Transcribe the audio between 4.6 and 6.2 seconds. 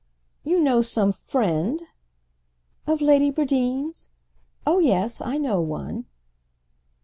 Oh yes—I know one."